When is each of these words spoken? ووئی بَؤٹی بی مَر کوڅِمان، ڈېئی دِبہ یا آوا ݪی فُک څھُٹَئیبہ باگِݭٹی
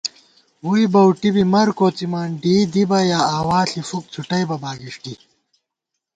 ووئی 0.65 0.85
بَؤٹی 0.93 1.29
بی 1.35 1.43
مَر 1.53 1.67
کوڅِمان، 1.77 2.29
ڈېئی 2.41 2.63
دِبہ 2.73 2.99
یا 3.11 3.19
آوا 3.37 3.59
ݪی 3.69 3.81
فُک 3.89 4.03
څھُٹَئیبہ 4.13 4.57
باگِݭٹی 4.61 5.13